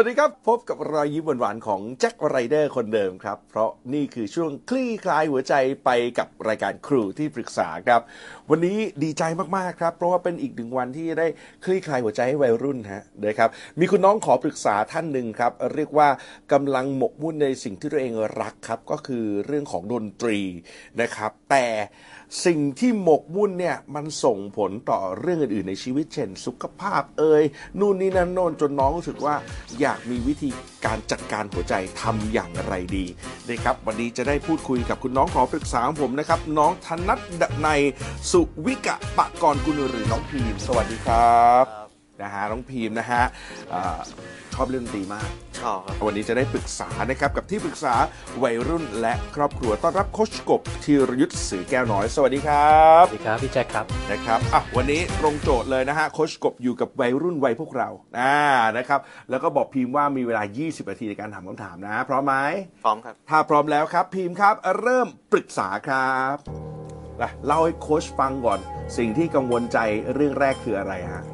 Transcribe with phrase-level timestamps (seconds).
[0.00, 8.00] วัสดีครับ พบกับรอยยิ้มหวานๆของแจ็คไรเดอร์คนเดิมครับ เพราะนี่คือช่วงคลี่คลายหัวใจไปกับรายการครูที่ปรึกษาครับ
[8.52, 9.22] วันนี้ดีใจ
[9.56, 11.26] มากๆครับ เพราะว่าเป็นอีกหนึ่งวันที่ได้
[11.64, 13.48] คลี่คลายหัวใจให้วัยรุ่นฮะนะครับ
[13.78, 16.08] มีคุณน้องขอปรึกษาท่านหนึ่งครับ เรียกว่า
[16.52, 20.38] กำลังหมกมุ่นในสิ่งที่ตัวเองรักครับ ก็คือเรื่องของดนตรี
[21.00, 21.66] นะครับ แต่
[22.46, 27.44] สิ่งที่หมกมุ่นเนี่ยมันส่งผลต่อเรื่องอื่นๆในชีวิตเช่น สุขภาพเอ่ย
[27.78, 29.34] นู่นนี่นั่นโน่นจนน้องรู้สึกว่า
[29.80, 30.50] อยากมีวิธี
[30.86, 33.04] การจัดการหัวใจทำอย่างไรดี
[33.50, 37.80] นะครับวันนี้จะได้พูดคุยกับคุณน้องขอปรึกษาผมนะครับ น้องธนัทดในย
[38.38, 41.64] สุวิกะปะกรกุลหรือน้องพีม สวัสดีครับ
[42.22, 43.22] นะฮะน้องพีมนะฮะ
[43.72, 43.98] อ่า
[44.54, 45.28] ชอบเล่นดนตรีมาก
[45.60, 47.94] ชอบครับ วันนี้จะได้ปรึกษานะครับกับที่ปรึกษา
[48.42, 58.36] วัยรุ่นและครอบครัวต้อนรับโคชกบธีรยุทธ์สื่อแก้วน้อย สวัสดีครับสวัสดีครับพี่แจ็คครับ นะครับอะวันนี้ตรงโจทย์เลยนะฮะโคชกบอยู่กับวัยรุ่นวัยพวกเราอ่า
[58.76, 59.00] นะครับ
[59.30, 62.34] แล้วก็บอกพีมว่ามีเวลา 20 นาทีในการถามคำถามนะพร้อมไหม
[62.84, 66.77] พร้อมครับ ถ้าพร้อมแล้วครับพีมครับเริ่มปรึกษาครับ
[67.22, 68.58] นะเล่าให้โค้ชฟังก่อน
[68.96, 69.78] สิ่งที่กังวลใจ
[70.14, 71.24] เรื่องแรกคืออะไรฮะ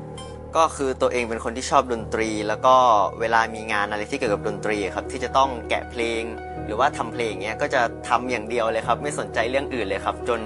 [0.57, 2.75] ก็คือตัวเองเป็นคนที่ชอบดนตรี แล้วก็
[3.21, 6.23] เวลามีงานอะไรที่เกี่ยวกับดนตรีครับที่จะต้องแกะเพลง
[6.67, 10.41] หรือว่าทำเพลงเงี้ยก็จะทำอย่างเดียวเลยครับ ไม่สนใจเรื่องอื่นเลยครับ จน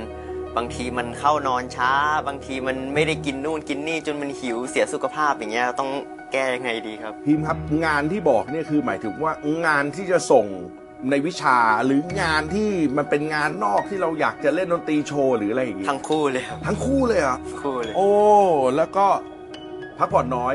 [0.57, 1.93] บางทีมันเข้านอนช้า
[2.27, 5.91] บางทีมันไม่ได้กินนู่นกินนี่ จนมันหิวเสียสุขภาพอย่างเงี้ยต้อง
[6.33, 9.33] แก้ยังไงดีครับพิมพ์ครับงานที่บอกเนี่ยคือหมายถึงว่า
[9.67, 10.47] งานที่จะส่ง
[11.11, 18.09] ในวิชาหรืองานที่มันเป็นงานนอกที่เราอยากจะเล่นดนตรีโชว์หรืออะไรอย่างงี้ทั้งคู่เลยครับทั้งคู่เลยเหรอะทั้งคู่เลยโอ้
[18.77, 19.07] แล้วก็
[19.99, 20.55] พักผ่อนน้อย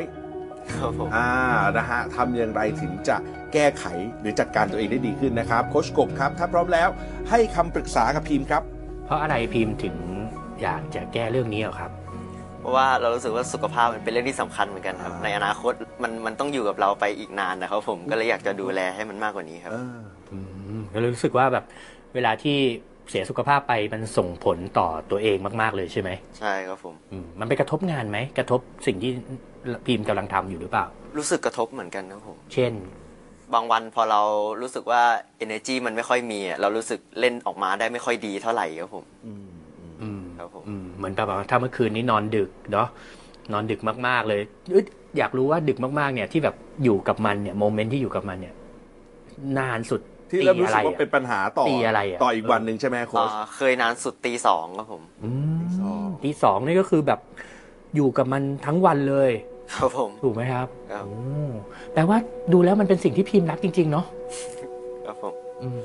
[0.80, 1.30] ครับผม อ่า
[1.78, 3.16] นะฮะทำอย่างไรถึงจะ
[3.54, 3.86] แก้ไข
[4.20, 6.90] หรือจัดการตัวเองได้ดีขึ้นนะครับ โคชกบครับ ถ้าพร้อมแล้ว
[7.30, 8.64] ให้คำปรึกษากับพิมพ์ครับ
[9.06, 9.96] เพราะอะไรพิมพ์ถึง
[10.62, 11.92] อยากจะแก้เรื่องนี้เหรอครับ
[12.60, 15.74] เพราะว่าเรารู้สึกว่าสุขภาพมันเป็นเรื่องที่สำคัญเหมือนกันครับอ่าในอนาคต
[16.04, 20.23] มันมันต้องอยู่กับเราไปอีกนานนะครับผมก็เลยอยากจะดูแลให้มันมากกว่านี้ครับ เอออืม
[20.96, 21.66] ก็เลยรู้สึกว่าแบบ
[22.16, 22.58] เวลาที่
[23.10, 26.10] เสียสุขภาพไปมันส่งผลต่อตัวเองมาก ๆ เลยใช่ไหม
[26.40, 29.12] ใช่ครับผมอืมมันไปกระทบงานไหมกระทบสิ่งที่
[29.86, 30.86] พิมพ์กำลังทำอยู่หรือเปล่า
[31.18, 32.74] รู้สึกกระทบเหมือนกันครับผมเช่น
[33.54, 34.22] บางวันพอเรา
[34.62, 35.02] รู้สึกว่า
[35.46, 39.48] energy มันไม่ค่อยมีอะเรารู้สึกเล่นออกมาได้ไม่ค่อยดีเท่าไหร่ครับผมอืม
[39.80, 42.88] อืมอืมครับผมอืมเหมือนแบบว่าถ้าเมื่อคืนนี้นอนดึกเนาะ
[43.54, 44.86] นอนดึกมาก ๆ เลยเอ้ย
[45.18, 48.54] อยากรู้ว่าดึกมากๆ เนี่ยที่แบบอยู่กับมันเนี่ยโมเมนต์ที่อยู่กับมันเนี่ย
[49.60, 50.02] นานสุด
[50.34, 57.20] ที่เริ่มรู้ปีอะสึไรกว่าอะเป็นปัญหาต่อตีอะไรอะ ต่ออีกวันหนึ่งใช่ไหมโค้ช อ่าเคยนานสุดตีสองครับผม อืมตีสอง ตีสองนี่ก็คือแบบ
[57.96, 59.32] อยู่กับมันทั้งวันเลย
[59.80, 61.16] ครับผม ถูกไหมครับครับ โอ้
[61.94, 62.18] แปลว่า
[62.54, 64.06] ดูแล้วมันเป็นสิ่งที่พิมพ์รักจริง ๆ เนาะ
[65.06, 65.34] ครับผม
[65.64, 65.82] อืม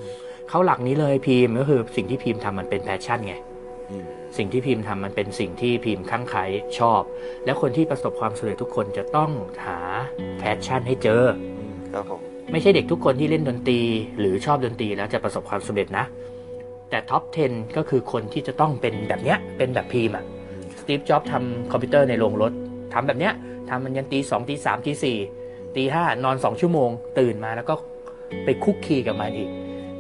[0.49, 3.35] เขาหลักนี้เลยพีมก็คือสิ่งที่พีมทำมันเป็น passion ไง
[3.91, 6.41] อืม สิ่งที่พิมพ์ทำมันเป็นสิ่งที่พิมพ์ข้างใคร
[6.79, 7.01] ชอบ
[7.45, 9.31] และคนที่ประสบความสำเร็จทุกคนจะต้อง
[9.67, 9.79] หา
[10.39, 11.23] passion ให้เจอ
[11.95, 12.21] ครับผม
[12.51, 13.81] ไม่ใช่เด็กทุกคนที่เล่นดนตรี
[14.19, 16.05] หรือชอบดนตรีแล้วจะประสบความสำเร็จนะ
[16.91, 20.25] แต่ top 10 ก็คือคนที่จะต้องเป็นแบบเนี้ย เป็นแบบพิมพ์อะ
[20.81, 22.53] สตีฟ จ็อบทำคอมพิวเตอร์ในโรงรถ
[22.95, 23.33] ทำแบบเนี้ย
[23.69, 25.19] ทำมันยันตีสองตีสามตีสี่
[25.77, 27.75] ตีห้านอนสองชั่วโมง ตื่นมาแล้วก็
[28.45, 29.51] ไปคุกคีกับมันอีก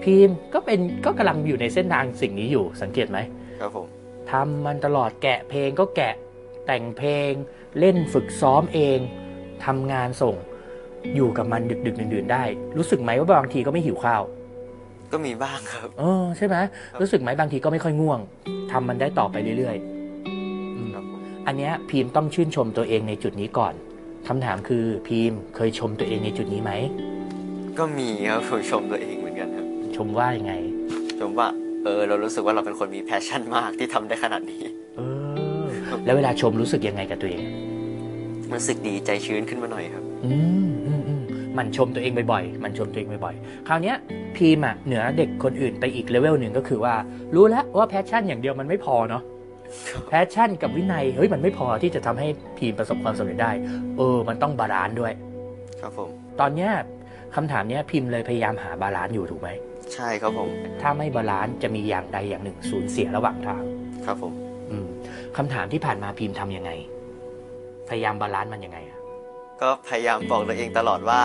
[0.02, 3.18] พิมพ์ก็เป็นก็กำลังอยู่ในเส้นทางสิ่งนี้อยู่สังเกตไหม
[3.60, 3.86] ครับผม
[4.30, 6.14] ทำมันตลอดแกะเพลงก็แกะ
[6.66, 7.30] แต่งเพลง
[7.78, 8.98] เล่นฝึกซ้อมเอง
[9.64, 10.36] ทำงานส่ง
[11.16, 12.44] อยู่กับมันดึกดึกๆดื่นๆได้
[12.76, 14.22] รู้สึกไหมว่าบางทีก็ไม่หิวข้าว
[15.12, 16.56] ก็มีบ้างครับเออใช่ไหม
[17.00, 18.20] รู้สึกไหมบางทีก็ไม่ค่อยง่วง
[18.72, 23.74] ทำมันได้ต่อไปเรื่อยๆอืมครับผมอันเนี้ยพีมต้องชื่นชมตัวเองในจุดนี้ก่อน
[24.28, 26.72] คำถามคือพีมเคยชมตัวเองในจุดนี้ไหม
[27.78, 29.66] ก็มีครับผมชมตัวเองเหมือนกันครับ
[29.96, 30.52] ชมว่ายังไง
[31.20, 31.48] ชมว่า
[31.84, 34.60] เออเรารู้สึกว่าเราเป็นคนมี passion มากที่ทำได้ขนาดนี้
[34.96, 35.00] เอ
[35.64, 35.66] อ
[36.04, 37.42] แล้วเวลาชมรู้สึกยังไงกับตัวเอง
[38.52, 40.34] รู้สึกดีใจชื้นขึ้นมาหน่อยครับ อื
[40.66, 40.77] มอื
[41.62, 43.96] มอืมมันชมตัวเองบ่อยๆ มันชมตัวเองบ่อยๆ คราวเนี้ย
[44.36, 46.94] พีมอะเหนือเด็กคนอื่นไปอีกเลเวลหนึ่งก็คือว่า
[47.34, 49.22] รู้แล้วว่า passion อย่างเดียวมันไม่พอเนาะ
[50.08, 52.28] passion กับวินัยเฮ้ยมันไม่พอที่จะทำให้
[52.58, 53.52] พีมประสบความสำเร็จได้
[53.96, 55.12] เออ มันต้อง balance ด้วย
[55.80, 56.10] ครับผม
[56.40, 56.70] ตอนเนี้ย
[57.34, 59.48] คำถามเนี้ยพีมเลยพยายามหา balance อยู่ถูกไหม
[59.94, 60.48] ใช่ครับผม
[60.80, 63.62] ถ้าไม่ balance จะมีอย่างใดอย่างหนึ่งสูญเสียระหว่างทาง
[64.06, 64.32] ครับผม
[64.70, 64.86] อืม
[65.36, 66.70] คำถามที่ผ่านมาพิมพ์ทำยังไง
[67.88, 68.97] พยายาม balance มันยังไงอะ
[69.62, 71.20] ก็พยายามบอกตัวเองตลอดว่า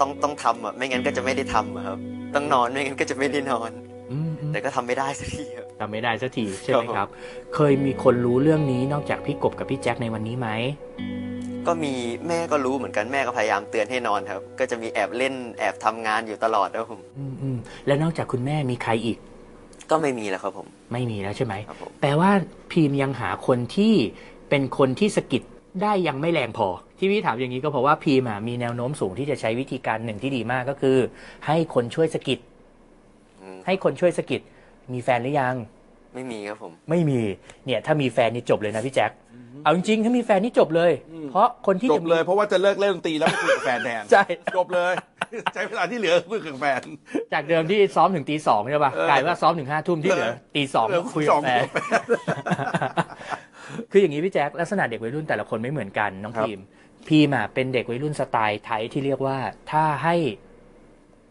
[0.00, 1.98] ต้องต้องทำอะไม่งั้นก็จะไม่ได้ทำอะครับ
[2.34, 3.70] ต้องนอนไม่งั้นก็จะไม่ได้นอน
[4.12, 7.08] อืมอืมแต่ก็ทำไม่ได้สักทีครับทำไม่ได้สักทีใช่ไหมครับผมครับ
[7.54, 10.48] เคยมีคนรู้เรื่องนี้นอกจากพี่กบกับพี่แจ็คในวันนี้ไหม
[11.66, 11.92] ก็มี
[12.28, 17.56] แม่ก็รู้เหมือนกันแม่ก็พยายามเตือนให้นอนครับ ก็จะมีแอบเล่นแอบทำงานอยู่ตลอดครับผมอืมอืม
[17.86, 19.18] แล้วนอกจากคุณแม่มีใครอีก
[19.90, 22.30] ก็ไม่มีแล้วครับผม ไม่มีแล้วใช่ไหมครับผมแปลว่า
[22.70, 23.94] พีมยังหาคนที่
[24.48, 25.42] เป็นคนที่สะกิด
[25.82, 26.68] ได้ยังไม่แรงพอ
[26.98, 30.96] ที่พี่ถามอย่างนี้ก็เพราะว่าพีมอะมีแนวโน้มสูงที่จะใช้วิธีการหนึ่งที่ดีมากก็คือ
[31.46, 32.38] ให้คนช่วยสะกิด
[33.42, 34.40] อืมให้คนช่วยสะกิด
[34.92, 35.54] มีแฟนหรือยัง
[36.14, 37.20] ไม่มีครับผม ไม่มี
[37.66, 39.10] เนี่ยถ้ามีแฟนนี่จบเลยนะพี่แจ็ค
[39.64, 40.92] เอาจริงๆถ้ามีแฟนนี่จบเลย
[41.30, 44.22] เพราะคนที่จจะบมีเลยเพราะว่าจะเลิกเล่นดนตรีแล้วไปคุยกับแฟนแทนใช่
[44.56, 44.92] จบเลย
[45.54, 46.80] ใช้เวลาที่เหลือคุยกับแฟน
[47.32, 51.62] จากเดิมที่ซ้อมถึงตีสองใช่ป่ะเออกลายว่าซ้อมถึงห้าทุ่มที่เหลือตีสองเหลือคุยสกัอบงแฟน
[53.90, 56.60] คืออย่างนี้พี่แจ็คลักษณะเด็กวัยรุ่นแต่ละคนไม่เหมือนกันน้องครับ พีม
[57.08, 59.38] พีมอะเป็นเด็กวัยรุ่นสไตล์ไทยที่เรียกว่า
[59.70, 60.16] ถ้าให้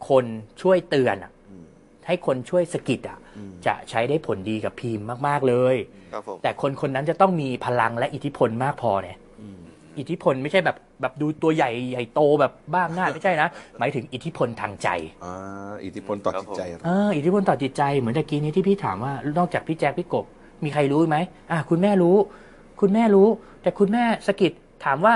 [0.09, 0.25] คน
[0.61, 1.31] ช่วยเตือนอะ
[2.07, 3.19] ให้คนช่วยสะกิดอะ
[3.65, 5.75] จะใช้ได้ผลดีกับพีมมาก ๆเลย
[6.13, 9.17] ครับผมแต่คนคนนั้นจะต้องมีพลังและอิทธิพลมากพอเนี่ย
[9.99, 13.49] อิทธิพลไม่ใช่แบบแบบดูตัวใหญ่ใหญ่โตแบบบ้าอำนาจไม่ใช่นะ
[13.79, 14.89] หมายถึงอิทธิพลทางใจ
[15.25, 20.25] อ่าอิทธิพลต่อจิตใจ เอออิทธิพลต่อจิตใจเหมือนตะกี้นี้ที่พี่ถามว่านอกจากพี่แจ๊คพี่กบ
[20.63, 21.17] มีใครรู้ไหม
[21.51, 22.15] อะคุณแม่รู้
[22.81, 23.27] คุณแม่รู้
[23.61, 24.51] แต่คุณแม่สะกิด
[24.85, 25.13] ถามว่า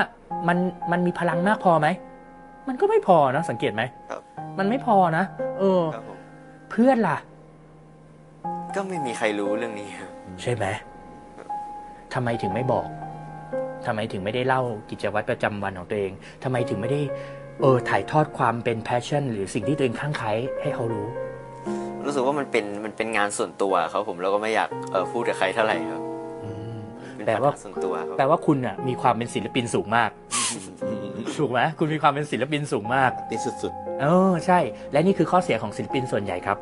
[0.47, 0.57] มัน
[0.91, 1.87] มันมีพลังมากพอไหม
[2.67, 4.21] มันก็ไม่พอนะสังเกตไหมครับ
[4.59, 5.23] มันไม่พอนะ
[5.59, 6.17] เออครับผม
[6.71, 7.17] เพื่อนล่ะ
[8.75, 10.09] ก็ไม่มีใครรู้เรื่องนี้ครับ
[10.41, 10.65] ใช่ไหม
[12.13, 12.87] ทำไมถึงไม่บอก
[13.85, 16.11] ทำไมถึงไม่ได้เล่ากิจวัตรประจำวันของตัวเอง
[16.43, 17.01] ทำไมถึงไม่ได้
[17.61, 20.29] เออถ่ายทอดความเป็น passion หรือสิ่งที่ตัวเองข้างใคร
[20.61, 21.07] ให้เขารู้
[22.05, 26.01] รู้สึกว่ามันเป็นมันเป็นงานส่วนตัวครับผมแล้วก็ไม่อยากเออพูดกับใครเท่าไหร่ครับ
[27.15, 30.09] เป็นแปลปัญว่าหาส่วนตัวครับแปลว่าคุณอะมีความเป็นศิลปินสูงมาก
[31.37, 34.59] ถูกไหมคุณมีความเป็นศิลปินสูงมากที่สุดเออใช่
[34.91, 36.57] และนี่คือข้อเสียของศิลปินส่วนใหญ่ครับ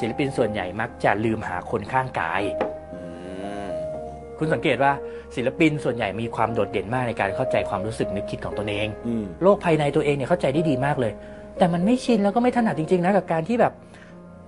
[0.00, 2.42] ศิลปินส่วนใหญ่มักจะลืมหาคนข้างกาย
[2.94, 3.02] อื
[3.66, 3.68] ม
[4.38, 4.92] คุณสังเกตว่า
[5.36, 11.12] ศิลปินส่วนใหญ่มีความโดดเด่นมากในการเข้าใจความรู้สึกนึกคิดของตนเองๆอืมโลกภายในตัวเองเนี่ยเข้าใจได้ดีมากเลย
[11.58, 13.72] แต่มันไม่ชินแล้วก็ไม่ถนัดจริงๆนะกับการที่แบบ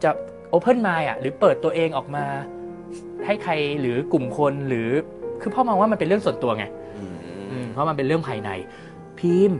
[0.02, 0.10] จะ
[0.50, 2.24] โอเพนไมล์อะหรือเปิดตัวเองออกมา
[3.26, 4.88] ให้ใครหรือกลุ่มคนหรือ
[5.40, 6.64] คือพ่อมองว่ามันเป็นเรื่องส่วนตัวไง
[6.98, 7.16] อืม
[7.50, 8.50] อืมเพราะมันเป็นเรื่องภายใน
[9.18, 9.58] พิมพ์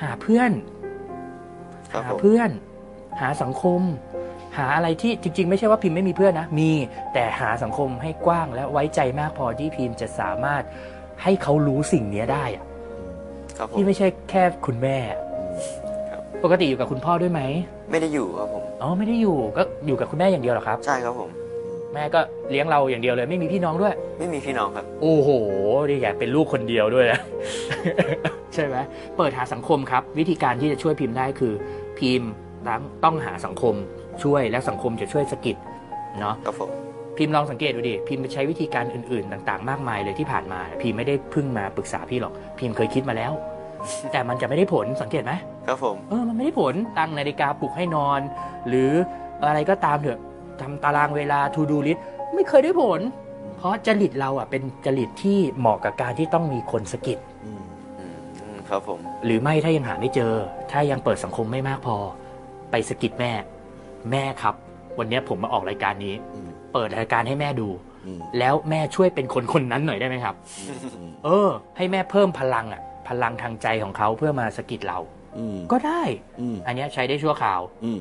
[0.00, 0.52] หาเพื่อน
[1.92, 2.50] ครับหาผมเพื่อน
[3.20, 3.82] หาสังคม
[4.56, 6.70] หาอะไรที่จริง ๆ ไม่ใช่ว่าพิมพ์ไม่มีเพื่อนนะ มี
[7.14, 10.62] แต่หาสังคมให้กว้างและไว้ใจมากพอที่พิมพ์จะสามารถ
[11.22, 12.64] ให้เขารู้สิ่งเนี้ยได้อะ
[13.58, 15.25] ครับผมที่ไม่ใช่แค่คุณแม่ครับ
[16.46, 17.40] ปกติอยู่กับคุณพ่อด้วยไหม
[17.90, 21.30] ไม่ได้อยู่ครับผม อ๋อไม่ได้อยู่ก็อยู่กับคุณแม่อย่างเดียวเหรอครับ ใช่ครับผม
[21.94, 22.20] แม่ก็
[22.50, 25.28] เลี้ยงเราอย่างเดียวเลย ไม่มีพี่น้องด้วย ไม่มีพี่น้องครับ โอ้โห
[25.88, 27.20] นี่อยากเป็นลูกคนเดียวด้วยนะ
[28.54, 28.76] ใช่ไหม
[29.16, 31.52] เปิดหาสังคมครับ วิธีการที่จะช่วยพิมพ์ได้คือ
[31.98, 32.30] พิมพ์
[32.66, 33.74] ต้องต้องหาสังคม
[34.22, 35.56] ช่วยและสังคมจะช่วยสะกิด
[36.20, 36.70] เนาะครับผม
[37.18, 43.32] พิมพ์ลองสังเกตดูดิพิมพ์ใช้วิธีการอื่นๆ ต่างๆ มากมายเลยที่ผ่านมา พิมพ์ไม่ได้เพึ่งมาปรึกษาพี่หรอก พิมพ์เคยคิดมาแล้ว
[44.12, 45.32] แต่มันจะไม่ได้ผลสังเกตไหม
[45.66, 48.20] ครับผมเออมันไม่ได้ผลตั้งนาฬิกาปลุกให้นอน
[48.68, 48.90] หรือ
[49.46, 50.20] อะไรก็ตามเถอะ
[50.60, 52.00] ทำตารางเวลา to do list
[52.34, 53.00] ไม่เคยได้ผล
[53.56, 57.62] เพราะจริตเราอะเป็นจริตที่เหมาะกับการที่ต้องมีคนสะกิดอืม
[57.98, 60.32] อืมอืมครับผมหรือไม่ถ้ายังหาไม่เจอ
[60.70, 61.96] ถ้ายังเปิดสังคมไม่มากพอ
[62.70, 63.32] ไปสะกิดแม่
[64.10, 64.54] แม่ครับ
[64.98, 67.68] วันนี้ผมมาออกรายการนี้ อืมเปิดรายการให้แม่ดู
[68.06, 70.34] อืมแล้วแม่ช่วยเป็นคนคนนั้นหน่อยได้ไหมครับ
[71.24, 74.98] เออ ให้แม่เพิ่มพลังอะ พลังทางใจของเขาเพื่อมาสะกิดเรา
[75.38, 76.02] อืมก็ได้
[76.40, 77.98] อืมอันเนี้ยใช้ได้ชั่วคราวอืม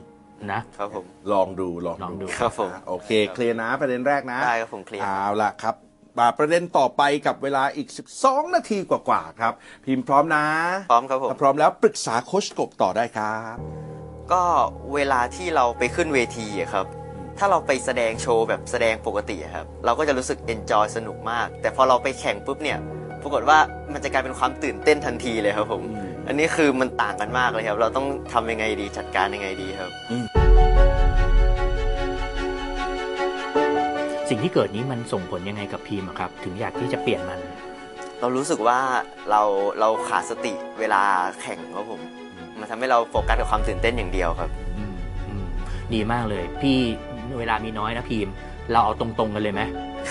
[0.51, 5.75] นะ ครับผม ลองดูลองลองดูครับผมอะโอเค เคลียร์นะประเด็นแรกนะได้ครับผมเคลียร์ เอาล่ะครับ
[6.19, 7.87] มาประเด็นต่อไปกับเวลาอีก
[8.21, 9.53] 12 นาทีกว่าๆครับ
[9.85, 10.45] พิมพ์พร้อมนะ
[10.91, 13.55] พร้อมครับผม ถ้าพร้อมแล้วปรึกษาโคชกบต่อได้ครับ
[14.31, 14.43] ก็
[14.93, 16.85] เวลาที่เราไปขึ้นเวทีอะครับ
[17.37, 22.79] ถ้าเราไปแสดงโชว์แบบแสดงปกติอะครับ เราก็จะรู้สึกเอนจอยสนุกมาก แต่พอเราไปแข่งปุ๊บเนี่ย
[23.27, 23.59] ปรากฏว่า
[23.93, 29.91] มันจะกลายเป็นความตื่นเต้นทันทีเลยครับผมอืมอันนี้คือมันต่างกันมากเลยครับ เราต้องทำยังไงดีจัดการยังไงดีครับ
[34.29, 37.39] สิ่งที่เกิดนี้มันส่งผลยังไงกับพีมอะครับ ถึงอยากที่จะเปลี่ยนมัน
[38.19, 38.79] เรารู้สึกว่า
[39.29, 39.41] เรา
[39.79, 41.01] เราขาดสติเวลา
[41.41, 42.01] แข่งครับผม
[42.59, 44.95] มันทำให้เราโฟกัสกับความตื่นเต้นอย่างเดียวครับอืม
[45.27, 45.45] อืม
[45.93, 46.77] ดีมากเลย พี่
[47.39, 48.27] เวลามีน้อยนะพีม
[48.71, 49.61] เราเอาตรงๆกันเลยไหม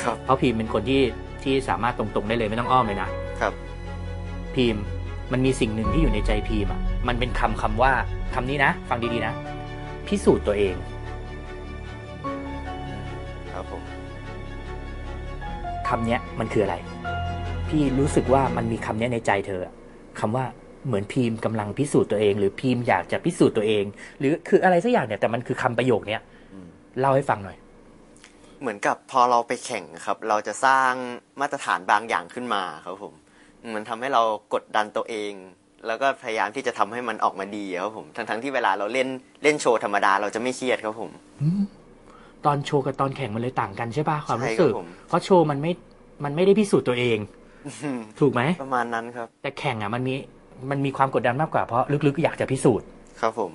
[0.02, 1.02] ครับเพราะพีมเป็นคนที่
[1.44, 3.08] ที่สามารถตรงๆได้เลยไม่ต้องอ้อมเลยนะ
[3.40, 3.52] ครับ
[4.54, 4.76] พีม
[5.32, 7.92] มันมีสิ่งหนึ่งที่อยู่ในใจพีมอะมันเป็นคำคำว่า
[8.34, 9.34] คำนี้นะ ฟังดีๆนะ
[10.06, 10.74] พิสูจน์ตัวเอง
[13.52, 13.82] ครับผม
[15.88, 16.76] คำเนี้ยมันคืออะไร
[17.68, 19.74] พี่รู้สึกว่ามันมีคำเนี้ยในใจเธออะ
[20.20, 20.44] คำว่า
[20.86, 23.84] เหมือนพีมกำลังพิสูจน์ตัวเอง หรือพีมอยากจะพิสูจน์ตัวเอง
[24.18, 26.20] หรือคืออะไรสักอย่างเนี่ยแต่มันคือคำประโยคเนี้ย
[27.00, 27.56] เล่าให้ฟังหน่อย
[28.60, 30.92] เหมือนกับพอเราไปแข่งครับ เราจะสร้าง
[31.40, 33.14] มาตรฐานบางอย่างขึ้นมาครับผม
[33.74, 34.22] มันทำให้เรา
[34.54, 35.32] กดดันตัวเอง
[35.86, 39.08] แล้วก็พยายามที่จะทำให้มันออกมาดีครับผมทั้งๆที่เวลาเราเล่น
[39.42, 41.10] เล่นโชว์ธรรมดาเราจะไม่เครียดครับผม
[42.46, 45.72] ตอนโชว์กับตอนแข่งมันเลยต่างกันใช่ปะความรู้สึกใช่ครับผมเพราะโชว์มันไม่
[46.24, 47.18] มันไม่ได้พิสูจน์ตัวเอง
[48.20, 50.14] ถูกไหมประมาณนั้นครับ แต่แข่งอะมันมี
[50.70, 52.86] มันมีความกดดันมากกว่าเพราะลึกๆอยากจะพิสูจน์
[53.20, 53.52] ครับผม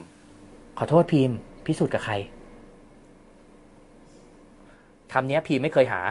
[0.77, 1.31] ขอโทษพีม
[1.67, 2.13] พิสูจน์กับใคร
[5.13, 6.01] คำเนี้ยพีมไม่เคยหา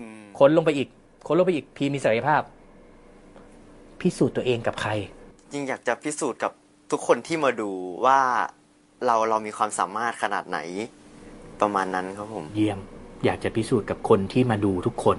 [0.00, 0.88] อืมค้นลงไปอีก
[1.26, 2.42] ค้นลงไปอีกพีมมีศักยภาพ
[4.00, 4.90] พิสูจน์ตัวเองกับใคร
[5.52, 6.52] จริงอยากจะพิสูจน์กับ
[6.90, 7.70] ทุกคนที่มาดู
[8.06, 8.20] ว่า
[9.06, 10.58] เราเรามีความสามารถขนาดไหน
[11.60, 12.78] ประมาณนั้นครับผม เยี่ยม
[13.24, 15.18] อยากจะพิสูจน์กับคนที่มาดูทุกคน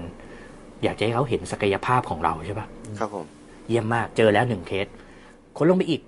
[0.84, 2.68] อยากจะให้เขาเห็นศักยภาพของเราใช่ปะ
[3.00, 3.26] ครับผม
[3.68, 4.88] เยี่ยมมากเจอแล้วหนึ่งเคส
[5.58, 6.02] ค้นลงไปอีก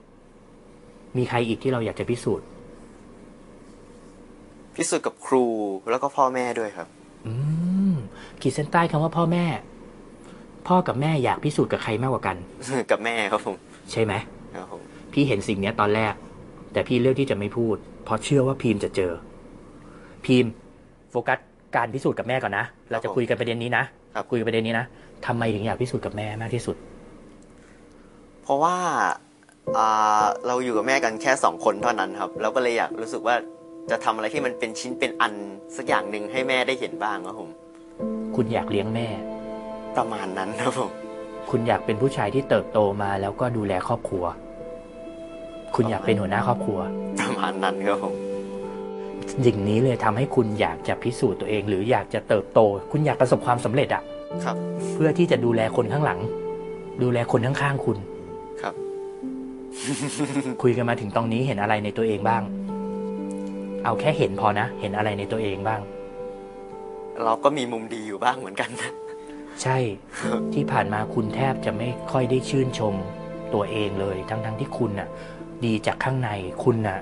[1.18, 2.46] มีใครอีกที่เราอยากจะพิสูจน์
[4.76, 5.46] พิสูจน์กับครู
[5.92, 6.88] แล้วก็พ่อแม่ด้วยครับ
[7.28, 7.34] อื
[7.92, 7.94] ม
[8.42, 9.46] ขีดเส้นใต้คำว่าพ่อแม่
[10.68, 12.36] พ่อกับแม่อยากพิสูจน์กับใครมากกว่ากัน
[12.92, 13.56] กับแม่ครับผม
[13.92, 14.14] ใช่ไหม
[14.56, 14.82] ครับผม
[15.14, 16.14] พี่เห็นสิ่งเนี้ยตอนแรก
[16.74, 19.12] แต่พี่เลือกที่จะไม่พูด เพราะเชื่อว่าพีมจะเจอ
[20.26, 20.46] พีม
[21.12, 21.40] โฟกัส
[21.76, 23.84] การพิสูจน์กับแม่ก่อนนะ เราจะคุยกันประเด็นนี้นะ
[24.16, 24.86] ครับคุยกันประเด็นนี้นะ
[25.26, 26.76] ทำไมถึงอยากพิสูจน์กับแม่มากที่สุด
[28.44, 28.76] เพราะว่า
[29.78, 33.36] อ่าเราอยู่กับแม่กันแค่สองคนเท่านั้นครับ เราก็เลยอยากรู้สึกว่า
[33.92, 35.34] จะทำอะไรที่มันเป็นชิ้นเป็นอัน
[35.78, 37.50] สักอย่างหนึ่งให้แม่ได้เห็นบ้างครับผม
[38.36, 39.08] คุณอยากเลี้ยงแม่
[39.98, 40.90] ประมาณนั้นครับผม
[41.50, 44.26] คุณอยากเป็นผู้ชายที่เติบโตมาแล้วก็ดูแลครอบครัว
[45.76, 46.80] คุณอยากเป็นหัวหน้าครอบครัว
[47.22, 48.14] ประมาณนั้นครับผม
[49.46, 52.60] สิ่งนี้เลยทำให้คุณอยากจะพิสูจน์ตัวเอง หรืออยากจะเติบโต
[52.92, 54.04] คุณอยากประสบความสำเร็จอะ
[54.44, 54.56] ครับ
[54.94, 56.20] เพื่อที่จะดูแลคนข้างหลัง
[57.04, 57.98] ดูแลคนข้างๆคุณ
[58.62, 58.74] ครับ
[60.62, 62.42] คุยกันมาถึงตรงนี้เห็นอะไรในตัวเองบ้าง
[63.90, 65.82] เอาแค่เห็นพอนะ เห็นอะไรในตัวเองบ้าง
[67.24, 68.92] เราก็มีมุมดีอยู่บ้างเหมือนกันนะ
[69.62, 69.78] ใช่
[70.54, 72.94] ที่ผ่านมาคุณแทบจะไม่ค่อยได้ชื่นชม
[73.54, 75.10] ตัวเองเลย ทั้งๆที่คุณน่ะ
[75.66, 76.30] ดีจากข้างใน
[76.64, 77.00] คุณน่ะ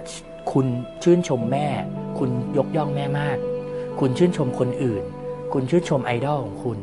[0.52, 0.66] คุณ
[1.04, 1.68] ชื่นชมแม่
[2.20, 3.38] คุณยกย่องแม่มาก
[4.00, 5.04] คุณชื่นชมคนอื่น
[5.54, 6.80] คุณชื่นชมไอดอลของคุณ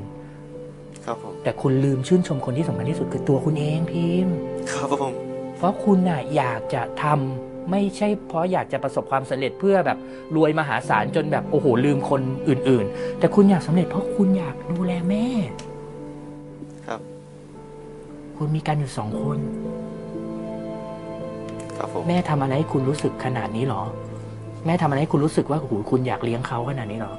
[1.04, 4.36] ครับผมแต่คุณลืมชื่นชมคนที่สำคัญที่สุดคือตัวคุณเองพิมพ์
[4.72, 5.12] ครับผม
[5.56, 9.98] เพราะคุณน่ะอยากจะทำ ไม่ใช่เพราะอยากจะประสบความสำเร็จเพื่อแบบ
[10.36, 15.26] รวยมหาศาลจนแบบโอ้โหลืมคนอื่น ๆ แต่คุณอยากสำเร็จเพราะคุณอยากดูแลแม่
[16.86, 17.00] ครับ
[18.36, 19.38] คุณมีกันอยู่สองคน
[21.76, 23.82] ครับผม แม่ทำอะไรให้คุณรู้สึกขนาดนี้หรอ
[24.66, 27.14] แม่ทำอะไรให้คุณรู้สึกว่าโอ้โหคุณอยากเลี้ยงเขาขนาดนี้หรอ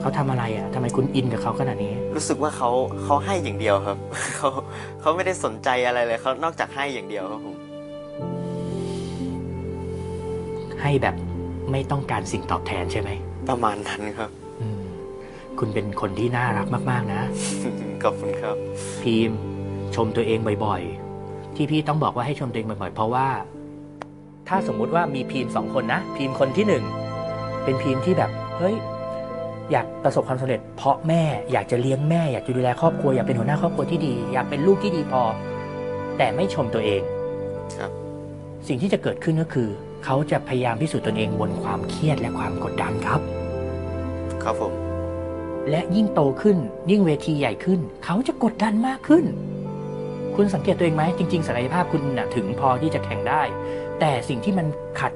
[0.00, 2.70] เขาทำอะไรอะทำไมคุณอินกับเขาขนาดนี้ รู้สึกว่าเขา
[3.04, 3.96] เขาให้อย่างเดียวครับ
[4.36, 4.48] เขา
[5.00, 7.56] เขาไม่ได้สนใจอะไรเลยเขานอกจากให้อย่างเดียวครับผม
[10.84, 11.14] ให้แบบ
[11.72, 13.10] ไม่ต้องการสิ่งตอบแทนใช่ไหม
[13.48, 14.82] ประมาณนั้นครับอืม
[15.58, 17.22] คุณเป็นคนที่น่ารักมาก ๆ นะ
[18.02, 18.56] ขอบคุณครับ
[19.02, 19.30] พีม
[19.94, 23.28] ชมตัวเองบ่อยๆ ที่พี่ต้องบอกว่าให้ชมตัวเองบ่อยๆ เพราะว่า
[24.48, 26.84] ถ้าสมมุติว่ามีพีมสองคนนะ พีมคนที่หนึ่ง
[27.64, 28.76] เป็นพีมที่แบบเฮ้ย
[29.72, 31.22] อยากประสบความสำเร็จ เพราะแม่
[31.52, 35.22] อยากจะเลี้ยงแม่อยากจะดูแลครอบครัวอยากเป็นหัวหน้าครอบครัวที่ดี อยากเป็นลูกที่ดีพอ
[36.18, 37.02] แต่ไม่ชมตัวเอง
[37.78, 37.90] ครับ
[38.68, 39.68] สิ่งที่จะเกิดขึ้นก็คือ
[40.04, 43.20] เขาจะพยายามพิสูจน์ตนเองบนความเครียดและความกดดันครับ
[44.42, 44.72] ครับผม
[45.70, 46.56] และยิ่งโตขึ้น
[46.90, 49.24] ยิ่งเวทีใหญ่ขึ้น เขาจะกดดันมากขึ้น
[50.36, 53.42] คุณสังเกตตัวเองไหมจริง ๆศักยภาพคุณนะถึงพอที่จะแข่งได้
[54.00, 54.66] แต่สิ่งที่มัน
[55.00, 55.12] ขัด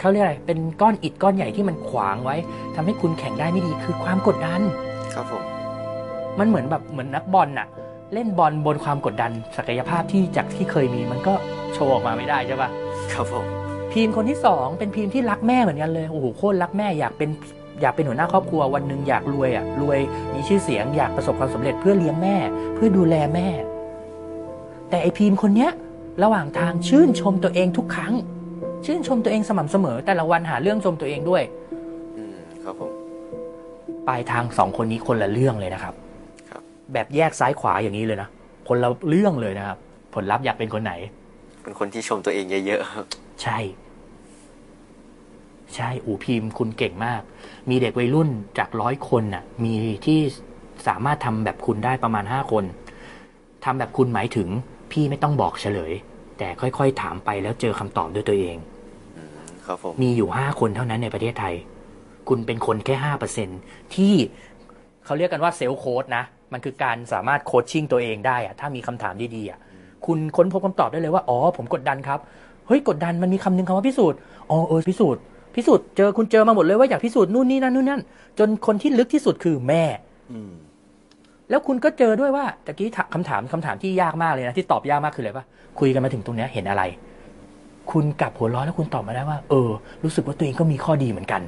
[0.00, 2.36] เขาเรียกอะไรเป็นก้อนอิฐก้อนใหญ่ที่มันขวางไว้
[2.74, 4.60] ทำให้คุณแข่งได้ไม่ดีคือความกดดัน
[5.14, 5.42] ครับผม
[6.38, 7.68] มันเหมือนแบบเหมือนนักบอลน่ะ
[8.14, 11.34] เล่นบอลบนความกดดัน ศักยภาพที่จากที่เคยมีมันก็
[11.74, 12.70] โชว์ออกมาไม่ได้ใช่ปะ
[13.12, 13.59] ครับผม
[13.92, 17.30] พีมคนที่สองเป็นพีมที่รักแม่เหมือนกันเลยโอ้โหโคตรรักแม่อยากเป็น
[17.80, 19.98] อยากเป็นหัวหน้าครอบครัววันหนึ่งอยากรวยอะรวย
[20.34, 22.36] มีชื่อเสียงอยากประสบความสำเร็จเพื่อเลี้ยงแม่
[22.74, 23.48] เพื่อดูแลแม่
[24.88, 25.70] แต่ไอพีมคนเนี้ย
[26.22, 28.14] ระหว่างทางชื่นชมตัวเองทุกครั้ง
[28.84, 31.42] ชื่นชมตัวเองสม่ำเสมอ แต่ละวันหาเรื่องชมตัวเองด้วย
[32.16, 32.92] อืมครับผม
[34.08, 35.94] ปลายทางสองคนนี้คนละเรื่องเลยนะครับ
[36.50, 38.28] ครับ แบบแยกซ้ายขวาอย่างนี้เลยนะ
[38.68, 39.78] คนละเรื่องเลยนะครับ
[40.14, 40.92] ผลลัพธ์อยากเป็นคนไหน
[41.70, 43.06] เป็นคนที่ชมตัวเองเยอะๆครับ
[43.42, 43.58] ใช่
[45.74, 47.22] ใช่ อูพิมพ์คุณเก่งมาก
[47.70, 49.74] มีเด็กวัยรุ่นจากร้อยคนน่ะ มี
[50.06, 50.20] ที่
[50.88, 52.64] สามารถทำแบบคุณได้ประมาณห้าคน
[53.64, 54.48] ทำแบบคุณหมายถึง
[54.92, 55.92] พี่ไม่ต้องบอกเฉลย
[56.38, 58.56] แต่ค่อยๆถามไปแล้วเจอคำตอบด้วยตัวเอง
[59.16, 59.30] อืม
[59.66, 61.54] ครับผมมีอยู่ห้าคนเท่านั้นในประเทศไทย
[62.28, 63.48] คุณเป็นคนแค่ห้าเปอร์เซ็น
[63.94, 64.14] ที่
[65.04, 69.60] เขาเรียกกันว่าเซลล์โค้ดนะ มันคือการสามารถโคชชิ่งตัวเองได้อะถ้ามีคำถามดีๆอะ
[70.06, 72.18] คุณค้นพบคำตอบได้เลยว่า อ๋อ ผมกดดันครับ
[72.66, 74.18] เฮ้ย กดดันมันมีคำหนึงคำว่าพิสูจน์
[74.50, 75.22] อ๋อ เออ พิสูจน์
[75.56, 78.00] พิสูจน์ เจอคุณเจอมาหมดเลยว่าอยากพิสูจน์นู่นนี่นั่นนู่นนั่น
[78.38, 79.82] จนคนที่ลึกที่สุดคือแม่
[80.32, 80.52] อืม
[81.50, 85.44] แล้วคุณก็เจอด้วยว่าตะกี้ถามคำถามคำถามที่ยากมากเลยนะที่ตอบยากมากคืออะไรปะ
[85.78, 86.82] คุยกันมาถึงตรงเนี้ยเห็นอะไร
[87.92, 89.70] คุณกลับหัวเร้อนแล้วคุณตอบมาได้ว่า เออ
[90.04, 91.40] รู้สึกว่าตัวเองก็มีข้อดีเหมือนกัน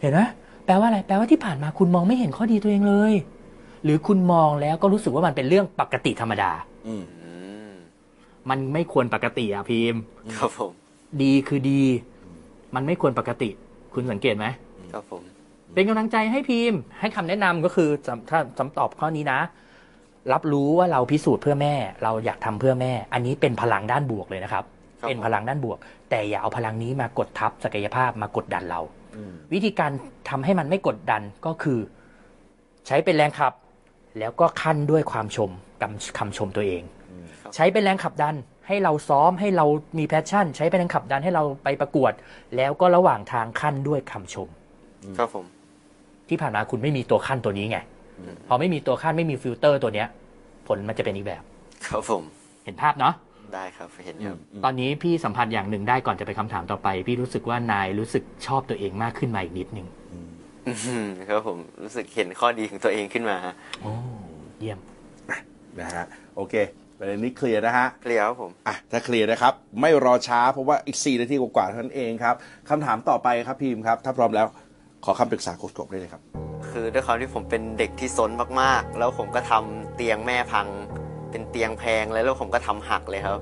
[0.00, 0.20] เห็นไหม
[0.64, 3.12] แปลว่าอะไร แปลว่าที่ผ่านมาคุณมองไม่เห็นข้อดีตัวเองเลย
[3.84, 6.50] หรือคุณมองแล้วก็รู้สึกว่ามันเป็นเรื่องปกติธรรมดา
[6.88, 7.30] อืมอื
[7.70, 7.72] ม
[8.50, 10.00] มันไม่ควรปกติอะพิมพ์
[10.38, 10.72] ครับผม
[11.22, 11.82] ดีคือดี
[12.74, 13.48] มันไม่ควรปกติ
[13.94, 14.46] คุณสังเกตไหม
[14.92, 15.22] ครับผม
[15.74, 19.40] เป็นกำลังใจให้พิมพ์ ให้คำแนะนำก็คือสำถ้าคำตอบข้อนี้นะ
[20.32, 24.64] รับรู้ว่าเราพิสูจน์เพื่อแม่ เราอยากทำเพื่อแม่ อันนี้เป็นพลังด้านบวกเลยนะครับ
[25.00, 25.78] ครับเป็นพลังด้านบวก
[26.10, 28.80] แต่อย่าเอาพลังนี้มากดทับศักยภาพมากดดันเรา
[29.16, 29.90] อืมวิธีการ
[30.28, 31.78] ทำให้มันไม่กดดันก็คือ
[32.86, 33.52] ใช้เป็นแรงขับ
[34.18, 35.50] แล้วก็คั่นด้วยความชม
[35.82, 36.82] คำคำชมตัวเอง
[37.42, 39.66] ครับใช้เป็นแรงขับดันให้เราซ้อมให้เรา
[39.98, 42.12] มี passion ใช้เป็นแรงขับดันให้เราไปประกวด
[42.56, 44.48] แล้วก็ระหว่างทางคั่นด้วยคำชม
[45.18, 45.46] ครับผม
[46.28, 47.78] ที่ผ่านมาคุณไม่มีตัวคั่นตัวนี้ไง
[48.48, 50.08] พอไม่มีตัวคั่นไม่มีฟิลเตอร์ตัวเนี้ย
[50.66, 51.42] ผลมันจะเป็นอีกแบบ
[51.86, 52.22] ครับผม
[52.64, 53.14] เห็นภาพเนาะ
[53.54, 59.86] ได้ครับเห็นครับตอนนี้พี่สัมผัสอย่างหนึ่งได้ก่อนจะไปคำถามต่อไป พี่รู้สึกว่านายรู้สึกชอบตัวเองมากขึ้นมาอีกนิดนึง
[60.66, 63.36] อืมครับผมรู้สึกเห็นข้อดีของตัวเองขึ้นมา
[63.82, 63.92] โอ้
[64.58, 64.78] เยี่ยม
[65.80, 66.04] นะฮะ
[66.36, 66.54] โอเค
[66.98, 72.34] ประเด็นนี้เคลียร์นะฮะ เคลียร์ครับผม อะถ้าเคลียร์นะครับ ไม่รอช้าเพราะว่าอีก 4 นาทีกว่าๆเท่านั้นเองครับ
[72.68, 74.46] คำถามต่อไปครับพีมครับ ถ้าพร้อมแล้ว
[75.04, 76.22] ขอคำปรึกษาโค้ชกบได้เลยครับ
[76.70, 80.66] คือด้วยความที่ผมเป็นเด็กที่ซนมากๆ แล้วผมก็ทำเตียงแม่พัง
[81.30, 83.40] เป็นเตียงแพงเลยแล้วผมก็ทำหักเลยครับ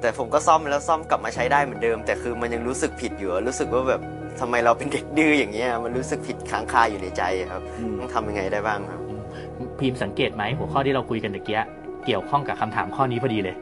[0.00, 4.00] แต่ผมก็ซ่อมแล้วซ่อมกลับมาใช้ได้เหมือนเดิม แต่คือมันยังรู้สึกผิดอยู่อะรู้สึกว่าแบบ
[4.40, 7.22] ทำไมเราเป็นเด็กดื้ออย่างเงี้ยมันรู้สึกผิดค้างคาอยู่ในใจ
[7.52, 9.00] ครับอืมต้องทำยังไงได้บ้างครับ
[9.80, 11.60] พิมพ์สังเกตไหมหัวข้อที่เราคุยกันตะเกีย
[12.04, 13.56] เกี่ยวข้องกับคำถามข้อนี้พอดีเลย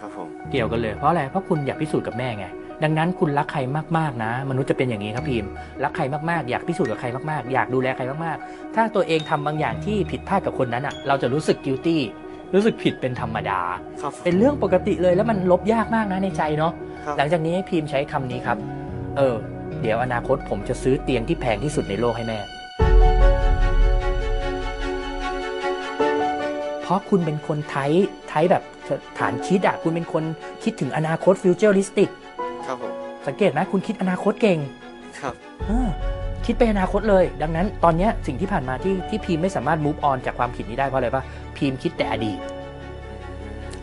[0.00, 2.46] ครับผมเกี่ยวกันเลยเพราะอะไรเพราะคุณอยากพิสูจน์กับแม่ไง
[2.84, 3.60] ดังนั้นคุณรักใคร
[3.98, 5.50] มากๆนะ มนุษย์จะเป็นอย่างนี้ครับพิมพ์
[5.84, 11.98] รักใครมากๆ อยากพิสูจน์กับใครมากๆ อยากดูแลใครมากๆ ถ้าตัวเองทำบางอย่างที่ผิดพลาดกับคนนั้นอะ เราจะรู้สึก guilty
[12.54, 13.60] รู้สึกผิดเป็นธรรมดา
[14.02, 16.72] ครับเป็นเรื่องปกติเลยแล้วมันลบยากมากนะในใจเนาะ
[17.04, 18.58] ครับหลังจากนี้ให้พิมพ์ใช้คำนี้ครับ
[19.16, 19.36] เออ
[19.82, 22.38] เดี๋ยวอนาคตผมจะซื้อเตียงที่แพงที่สุดในโลกให้แม่
[26.88, 27.90] ราะคุณเป็นคนไทย
[28.28, 28.62] ไทยแบบ
[29.18, 30.24] ฐานคิดอะคุณเป็นคน
[30.62, 32.10] คิดถึงอนาคตฟิวเจอริสติก
[32.66, 32.92] ครับผม
[33.26, 34.58] สังเกตไหมคุณคิดอนาคตเก่ง
[35.20, 35.34] ครับ
[35.66, 35.88] เออ
[36.46, 41.22] คิดไปอนาคตเลย ดังนั้นตอนเนี้ยสิ่งที่ผ่านมาที่ที่พีมไม่สามารถ move on จากความคิดนี้ได้เพราะอะไรปะ
[41.56, 42.38] พีมคิดแต่อดีต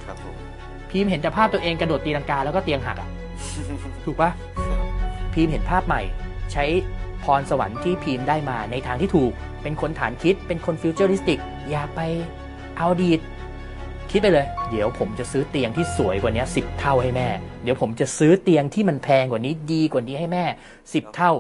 [0.06, 0.36] ครับผม
[0.90, 3.10] พีมเห็นแต่ภาพตัวเองกระโดดตีลังกาแล้วก็เตียงหักอะ
[4.06, 4.32] ถูกปะ
[5.34, 6.02] พีมเห็นภาพใหม่
[6.54, 6.66] ใช้
[7.24, 9.32] พรสวรรค์ที่พีมได้มาในทางที่ถูก
[9.64, 11.40] เป็นคนฐานคิดเป็นคนฟิวเจอริสติก
[11.70, 12.00] อย่าไป
[12.78, 13.20] เอาอดีต
[14.12, 17.28] คิดไปเลย เดี๋ยวผมจะซื้อเตียงที่สวยกว่านี้สิบเท่าให้แม่
[17.64, 20.44] เดี๋ยวผมจะซื้อเตียงที่มันแพงกว่านี้ดีกว่านี้ให้แม่
[20.94, 21.32] สิบเท่า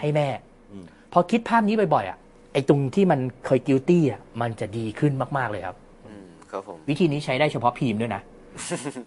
[0.00, 0.28] ให้แม่
[0.72, 2.18] อืมพอคิดภาพนี้บ่อยๆอะ
[2.52, 8.22] ไอ้ตรงที่มันเคยกิลตี้อะมันจะดีขึ้นมากๆเลยครับอืมครับผมวิธีนี้ใช้ได้เฉพาะพีมด้วยนะ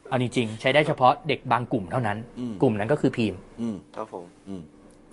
[0.09, 4.61] เอาจริงๆใช้ได้เฉพาะเด็กบางกลุ่มเท่านั้นอืมกลุ่มนั้นก็คือพีมอืมครับผมอืม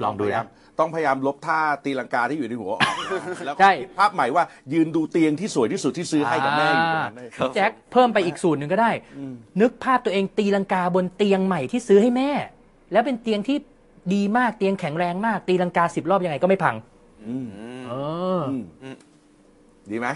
[0.03, 0.45] ลองดูนะ
[0.79, 2.95] ต้องพยายามลบท่าตีลังกาที่อยู่ในหัวออก
[3.47, 12.31] แล้วก็ใช่ คิดภาพใหม่ว่ายืนดูเตียงที่สวยที่สุดที่ซื้อให้กับแม่อยู่ตรงนั้นเลยครับแจ็คเพิ่มไปอีกสูตรหนึ่งก็ได้อืมนึกภาพตัวเองตีลังกาบนเตียงใหม่ที่ซื้อให้แม่
[12.93, 13.57] แล้วเป็นเตียงที่
[14.15, 16.75] ดีมากเตียงแข็งแรงมาก ตีลังกาสิบรอบยังไงก็ไม่พัง
[17.27, 17.93] อืมอืมเอ
[18.39, 18.97] ออืมอืม
[19.91, 20.09] ดีไหม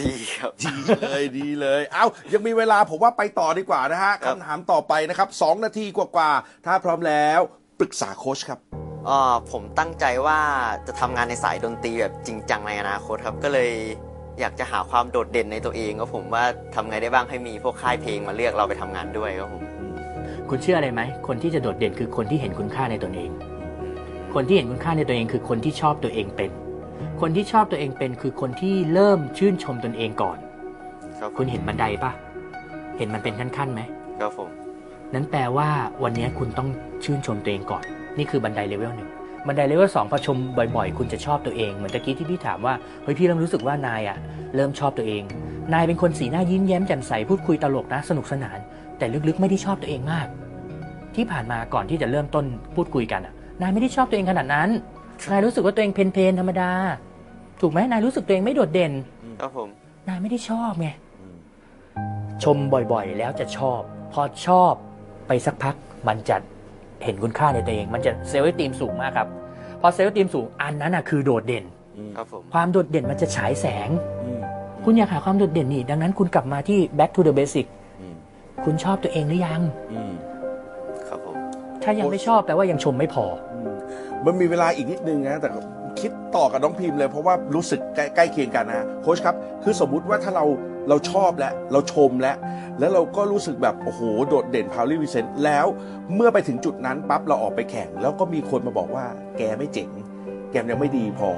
[0.00, 7.40] ดีครับ ดีเลยดีเลย เอ้า ยังมีเวลาผมว่าไปต่อดีกว่านะฮะครับ คำถามต่อไปนะครับสองนาทีกว่าๆ ถ้าพร้อมแล้ว
[7.80, 8.83] ปรึกษาโค้ชครับเอ่อ
[9.50, 10.38] ผมตั้งใจว่า
[10.86, 13.70] จะทำงานในสายดนตรีแบบจริงจังในอนาคตครับก็เลย
[14.40, 19.62] อยากจะหาความโดดเด่นในตัวเองครับผมว่าทำไงได้บ้างให้มีพวกค่ายเพลงมาเลือกเราไปทำงานด้วยครับผม
[20.48, 23.30] คุณเชื่ออะไรไหมคนที่จะโดดเด่นคือคนที่เห็นคุณค่าในตนเอง
[24.34, 26.50] คนที่เห็นคุณค่าในตัวเองคือคนที่ชอบตัวเองเป็น
[27.20, 30.38] คนที่ชอบตัวเองเป็นคือคนที่เริ่มชื่นชมตนเองก่อน
[31.20, 32.12] ครับคุณเห็นบันไดปะ
[32.98, 33.80] เห็นมันเป็นขั้นๆไหม
[34.20, 34.48] ครับผม
[35.14, 35.68] นั้นแปลว่า
[36.02, 36.68] วันนี้คุณต้อง
[37.04, 37.84] ชื่นชมตัวเองก่อน
[38.18, 39.10] นี่คือบันไดเลเวลหนึ่ง
[39.46, 40.36] บันไดเลเวลสองพอชม
[40.76, 44.18] บ่อยๆ คุณจะชอบตัวเองเหมือนตะกี้ที่พี่ถามว่าเฮ้ยพี่เริ่มรู้สึกว่านายอะ
[44.54, 45.22] เริ่มชอบตัวเอง
[45.72, 48.58] นายเป็นคนสีหน้ายิ้มแย้มแจ่มใสพูดคุยตลกนะสนุกสนาน
[48.98, 50.26] แต่ลึกๆไม่ได้ชอบตัวเองมาก
[51.14, 54.68] ที่ผ่านมาก่อนที่จะเริ่มต้นพูดคุยกันอะนายไม่ได้ชอบตัวเองขนาดนั้น
[55.30, 56.70] นายรู้สึกว่าตัวเองเพลนๆธรรมดา
[57.60, 58.92] ถูกไหมนายรู้สึกตัวเองไม่โดดเด่น
[59.40, 59.68] ครับผม
[60.08, 60.88] นายไม่ได้ชอบไง
[62.44, 63.80] ชมบ่อยๆ แล้วจะชอบ
[64.12, 64.72] พอชอบ
[65.26, 65.74] ไปสักพัก
[66.08, 66.36] มันจะ
[67.04, 69.28] เห็นคุณค่าในตัวเอง มันจะเซลล์ตีมสูงมากครับ
[69.80, 71.64] พอเซลล์ตีมสูงอันนั้นนะคือโดดเด่น
[72.16, 73.88] ครับผมความโดดเด่นมันจะฉายแสง
[74.24, 74.40] อืม
[74.84, 77.66] คุณอยากหาความโดดเด่นนี่ ดังนั้นคุณกลับมาที่ back to the basic
[78.00, 78.14] อืม
[78.64, 79.60] คุณชอบตัวเองหรือยัง
[79.92, 80.14] อืม
[81.08, 81.36] ครับผม
[81.82, 83.76] ถ้ายังไม่ชอบแปลว่ายังชมไม่พออืม
[84.24, 85.48] มันมีเวลาอีกนิดนึงนะแต่
[86.00, 90.44] คิดต่อกับน้องพิมพ์เลยเพราะว่ารู้สึกใกล้ใกล้เคียงกันนะโค้ชครับคือสมมุติว่าถ้าเรา
[90.88, 92.36] เราชอบแล้วเราชมแล้ว
[92.78, 95.66] แล้วเราก็รู้สึกแบบโอ้โหโดดเด่นพาวลี่วิเซนต์แล้ว
[96.14, 99.04] เมื่อไปถึงจุดนั้นปั๊บเราออกไปแข่ง แล้วก็มีคนมาบอกว่า
[99.38, 99.88] แกไม่เจ๋ง
[100.50, 101.30] แกยังไม่ดีพอ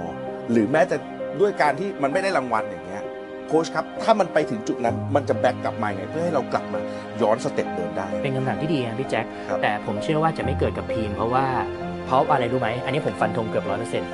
[0.51, 0.97] หรือแม้จะ
[1.41, 3.05] ด้วยการที่มันไม่ได้รางวัลอย่างเงี้ย
[3.49, 6.81] โค้ชครับ ถ้ามันไปถึงจุดนั้นมันจะ back กลับมาไงเพื่อให้เรากลับมา
[7.23, 11.47] ย้อน step เดิมได้ เป็นคำถามที่ดีนะพี่แจ็คครับแต่ผมเชื่อว่าจะไม่เกิดกับพีมเพราะว่า
[12.07, 14.11] เพราะอะไรรู้ไหมอันนี้ผมฟันธงเกือบร้อยเปอร์เซ็นต์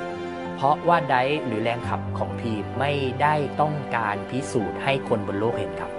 [0.55, 5.91] เพราะว่าไดหรือแรงขับของพีมไม่ได้ต้องการพิสูจน์ให้คนบนโลกเห็นครับ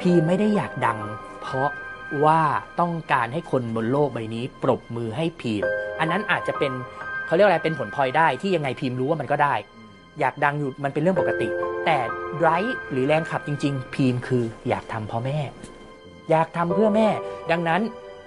[0.00, 0.98] พีมไม่ได้อยากดัง
[1.42, 1.70] เพราะ
[2.24, 2.42] ว่า
[2.80, 5.62] ต้องการให้คนบนโลกใบนี้ ปรบมือให้พีม
[6.00, 6.72] อันนั้นอาจจะเป็น
[7.26, 9.54] เขาเรียกอะไรเป็นผลพลอยได้ที่ยังไงพีมรู้ว่ามันก็ได้
[10.20, 11.48] อยากดังอยู่มันเป็นเรื่องปกติ
[11.86, 11.98] แต่
[12.38, 15.38] ไดฟ์หรือแรงขับจริง ๆ พีมคืออยากทำเพราะแม่
[16.30, 17.08] อยากทำเพื่อแม่
[17.50, 17.80] ดังนั้น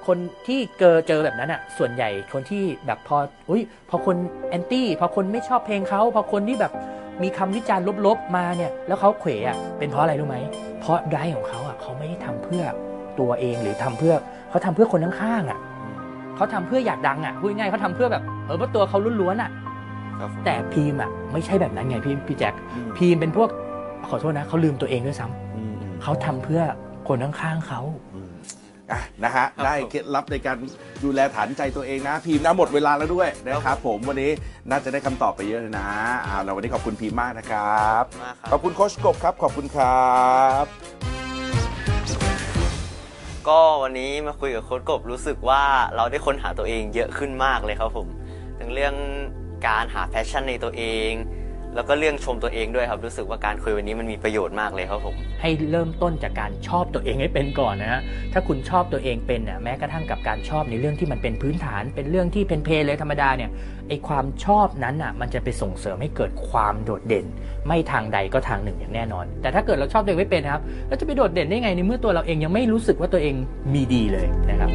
[0.08, 0.18] คน
[0.48, 3.18] ที่เจอเจอแบบนั้นอะส่วนใหญ่คนที่แบบพอ
[3.50, 4.16] อุ้ยพอคน
[4.50, 6.72] แอนตี้พอคนไม่ชอบเพลงเขาพอคนที่แบบ
[7.24, 10.38] มีคำวิจารณ์ลบๆมาเนี่ย แล้วเขาเขวอะเป็นเพราะอะไรรู้ไหม
[10.80, 12.64] เพราะไดฟ์ของเขาอะเขาไม่ได้ทำเพื่อ
[13.20, 14.14] ตัวเองหรือทำเพื่อ
[14.50, 15.60] เขาทำเพื่อคนข้างๆอะ
[16.36, 19.52] เขาทำเพื่ออยากดังอะพูดง่ายๆเขาทำเพื่อแบบเออเพราะตัวเขาล้วนๆอะ
[20.20, 23.50] ครับผมแต่พีมอะไม่ใช่แบบนั้นไงพี่พี่แจ็คอืมพีมเป็นพวก
[24.10, 26.62] ขอโทษนะเขาลืมตัวเองด้วยซ้ำอืมอืมเขาทำเพื่อ
[27.08, 27.82] คนข้างๆเขา
[28.92, 30.56] อืมอะนะฮะครับได้ผมเคล็ดลับในการ
[31.04, 34.32] ดูแลฐานใจตัวเองนะ พีมนะหมดเวลาแล้วด้วยนะครับผมวันนี้
[34.70, 35.90] น่าจะได้คำตอบไปเยอะเลยนะ
[36.26, 40.08] อ่าเราวันนี้ขอบคุณพีมมากนะครับ มากคขอรับบคุณโคชกบครับ ขอบคุณครั
[40.64, 40.66] บ
[43.48, 45.64] ก็วันนี้มาคุยกับโค้ชกบรู้สึกว่า
[45.96, 48.08] เราได้ค้นหาตัวเองเยอะขึ้นมากเลยครับผม
[48.60, 48.96] ทั้งเรื่อง
[49.68, 51.12] การหาแพชชั่นในตัวเอง
[51.78, 58.02] แล้วก็เรื่องชมตัวเองด้วยครับ รู้สึกว่าการคุยวันนี้มันมีประโยชน์มากเลยครับผม ให้เริ่มต้นจากการชอบตัวเองให้เป็นก่อนนะฮะ
[58.34, 63.50] ถ้าคุณชอบตัวเองเป็นน่ะแม้กระทั่งกับการชอบในเรื่องที่มันเป็นพื้นฐาน เป็นเรื่องที่เป็นเพลเลยธรรมดาเนี่ย
[63.88, 67.26] ไอความชอบนั้นน่ะมันจะไปส่งเสริมให้เกิดความโดดเด่น
[67.68, 73.36] ไม่ทางใดก็ทางหนึ่งอย่างแน่นอน แต่ถ้าเกิดเราชอบตัวเองไม่เป็นครับแล้วจะไปโดดเด่นได้ไงในเมื่อตัวเราเองยังไม่รู้สึกว่าตัวเอง
[73.74, 74.72] มีดีเลยนะครับ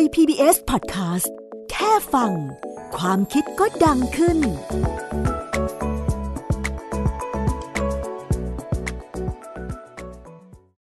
[0.00, 1.30] ย PBS Podcast
[1.70, 2.32] แค่ฟัง
[2.96, 4.38] ความคิดก็ดังขึ้น